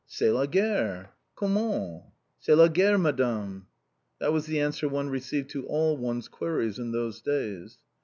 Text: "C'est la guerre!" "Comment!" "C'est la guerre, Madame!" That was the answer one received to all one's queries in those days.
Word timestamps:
"C'est 0.07 0.31
la 0.31 0.47
guerre!" 0.47 1.11
"Comment!" 1.35 2.05
"C'est 2.39 2.55
la 2.55 2.67
guerre, 2.69 2.97
Madame!" 2.97 3.67
That 4.17 4.33
was 4.33 4.47
the 4.47 4.59
answer 4.59 4.89
one 4.89 5.09
received 5.11 5.51
to 5.51 5.67
all 5.67 5.95
one's 5.95 6.27
queries 6.27 6.79
in 6.79 6.91
those 6.91 7.21
days. 7.21 7.77